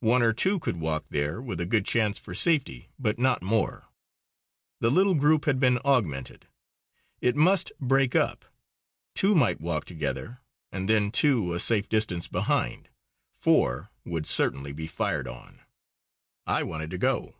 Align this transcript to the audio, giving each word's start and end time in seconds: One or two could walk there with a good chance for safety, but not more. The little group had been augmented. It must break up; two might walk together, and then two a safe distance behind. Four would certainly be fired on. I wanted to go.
One 0.00 0.22
or 0.22 0.32
two 0.32 0.58
could 0.58 0.80
walk 0.80 1.04
there 1.10 1.40
with 1.40 1.60
a 1.60 1.66
good 1.66 1.86
chance 1.86 2.18
for 2.18 2.34
safety, 2.34 2.90
but 2.98 3.16
not 3.16 3.42
more. 3.44 3.86
The 4.80 4.90
little 4.90 5.14
group 5.14 5.44
had 5.44 5.60
been 5.60 5.78
augmented. 5.84 6.48
It 7.20 7.36
must 7.36 7.70
break 7.78 8.16
up; 8.16 8.44
two 9.14 9.36
might 9.36 9.60
walk 9.60 9.84
together, 9.84 10.40
and 10.72 10.88
then 10.88 11.12
two 11.12 11.54
a 11.54 11.60
safe 11.60 11.88
distance 11.88 12.26
behind. 12.26 12.88
Four 13.30 13.92
would 14.04 14.26
certainly 14.26 14.72
be 14.72 14.88
fired 14.88 15.28
on. 15.28 15.60
I 16.44 16.64
wanted 16.64 16.90
to 16.90 16.98
go. 16.98 17.36